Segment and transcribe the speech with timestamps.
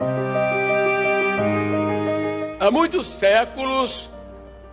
[0.00, 0.06] Há
[2.70, 4.10] muitos séculos,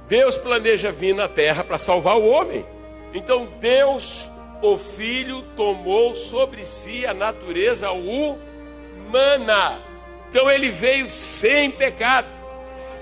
[0.07, 2.65] Deus planeja vir na terra para salvar o homem.
[3.13, 4.29] Então, Deus,
[4.61, 9.79] o Filho, tomou sobre si a natureza humana.
[10.29, 12.40] Então, ele veio sem pecado.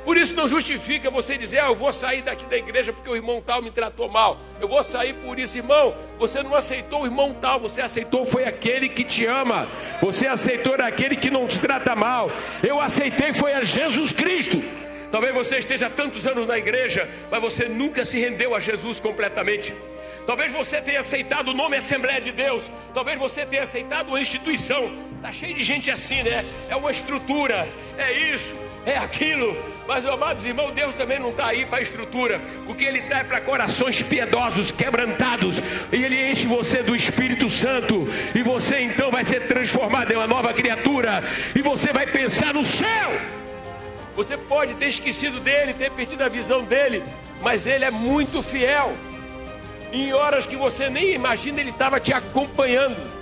[0.09, 3.15] Por isso não justifica você dizer, ah, eu vou sair daqui da igreja porque o
[3.15, 4.39] irmão tal me tratou mal.
[4.59, 5.95] Eu vou sair por isso, irmão.
[6.17, 9.69] Você não aceitou o irmão tal, você aceitou foi aquele que te ama.
[10.01, 12.31] Você aceitou aquele que não te trata mal.
[12.63, 14.63] Eu aceitei foi a Jesus Cristo.
[15.11, 19.75] Talvez você esteja tantos anos na igreja, mas você nunca se rendeu a Jesus completamente.
[20.25, 22.71] Talvez você tenha aceitado o nome Assembleia de Deus.
[22.95, 25.08] Talvez você tenha aceitado uma instituição.
[25.19, 26.45] Está cheio de gente assim, né?
[26.69, 28.55] É uma estrutura, é isso,
[28.85, 29.53] é aquilo.
[29.85, 32.39] Mas, amados irmãos, Deus também não está aí para estrutura.
[32.65, 35.61] O que Ele está é para corações piedosos, quebrantados.
[35.91, 38.07] E Ele enche você do Espírito Santo.
[38.33, 41.21] E você então vai ser transformado em uma nova criatura.
[41.53, 43.11] E você vai pensar no céu.
[44.15, 47.03] Você pode ter esquecido dele, ter perdido a visão dele.
[47.41, 48.93] Mas Ele é muito fiel.
[49.91, 53.18] Em horas que você nem imagina, Ele estava te acompanhando.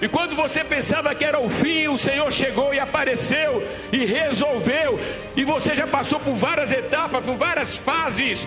[0.00, 5.00] E quando você pensava que era o fim, o Senhor chegou e apareceu e resolveu.
[5.34, 8.46] E você já passou por várias etapas, por várias fases.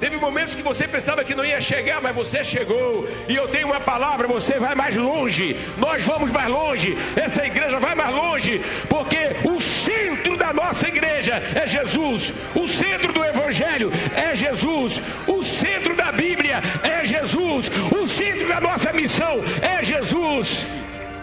[0.00, 3.08] Teve momentos que você pensava que não ia chegar, mas você chegou.
[3.28, 5.56] E eu tenho uma palavra: você vai mais longe.
[5.78, 6.96] Nós vamos mais longe.
[7.16, 8.60] Essa igreja vai mais longe.
[8.88, 12.34] Porque o centro da nossa igreja é Jesus.
[12.54, 15.00] O centro do Evangelho é Jesus.
[15.26, 17.70] O centro da Bíblia é Jesus.
[17.90, 19.93] O centro da nossa missão é Jesus.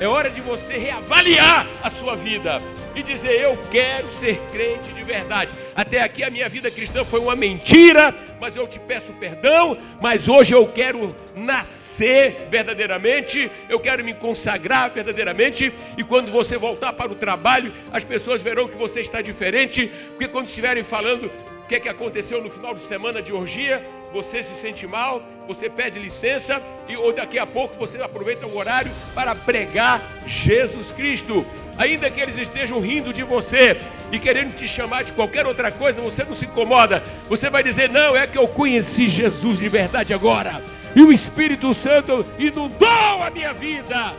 [0.02, 2.59] É hora de você reavaliar a sua vida
[2.95, 5.53] e dizer: Eu quero ser crente de verdade.
[5.75, 9.77] Até aqui a minha vida cristã foi uma mentira, mas eu te peço perdão.
[10.02, 15.72] Mas hoje eu quero nascer verdadeiramente, eu quero me consagrar verdadeiramente.
[15.95, 20.27] E quando você voltar para o trabalho, as pessoas verão que você está diferente, porque
[20.27, 21.29] quando estiverem falando
[21.72, 25.69] que, é que aconteceu no final de semana de orgia, você se sente mal, você
[25.69, 31.45] pede licença e ou daqui a pouco você aproveita o horário para pregar Jesus Cristo.
[31.78, 33.78] Ainda que eles estejam rindo de você
[34.12, 37.01] e querendo te chamar de qualquer outra coisa, você não se incomoda.
[37.29, 40.62] Você vai dizer: "Não, é que eu conheci Jesus de verdade agora".
[40.94, 44.13] E o Espírito Santo inundou a minha vida.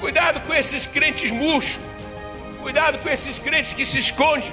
[0.00, 1.78] Cuidado com esses crentes murchos.
[2.62, 4.50] Cuidado com esses crentes que se escondem.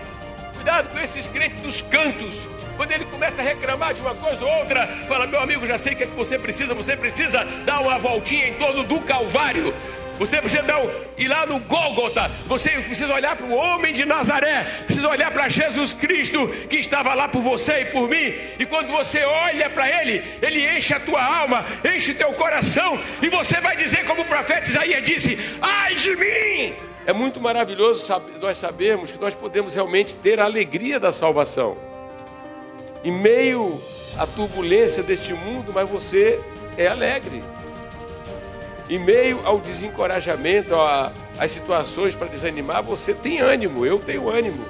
[0.68, 2.46] Cuidado com esses crentes dos cantos
[2.76, 5.94] quando ele começa a reclamar de uma coisa ou outra, fala: Meu amigo, já sei
[5.94, 6.76] o que, é que você precisa.
[6.76, 9.74] Você precisa dar uma voltinha em torno do Calvário.
[10.18, 12.30] Você precisa dar um, ir lá no Gólgota.
[12.46, 14.84] Você precisa olhar para o homem de Nazaré.
[14.86, 18.34] Precisa olhar para Jesus Cristo que estava lá por você e por mim.
[18.60, 23.00] E quando você olha para Ele, Ele enche a tua alma, enche teu coração.
[23.22, 26.74] E você vai dizer, como o profeta Isaías disse: Ai de mim!
[27.06, 28.06] É muito maravilhoso
[28.42, 31.78] nós sabermos que nós podemos realmente ter a alegria da salvação
[33.04, 33.80] em meio
[34.18, 36.40] à turbulência deste mundo, mas você
[36.78, 37.42] é alegre.
[38.90, 40.74] Em meio ao desencorajamento,
[41.38, 44.64] às situações para desanimar, você tem ânimo, eu tenho ânimo.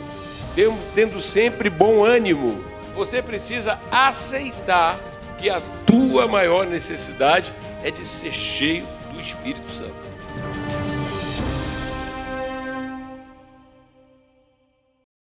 [0.55, 2.63] Tendo, tendo sempre bom ânimo.
[2.95, 5.00] Você precisa aceitar
[5.38, 9.94] que a tua maior necessidade é de ser cheio do Espírito Santo.